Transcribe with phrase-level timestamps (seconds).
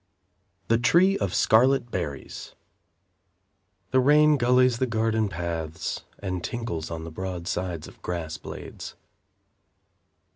[0.67, 2.55] The Tree of Scarlet Berries
[3.91, 8.95] The rain gullies the garden paths And tinkles on the broad sides of grass blades.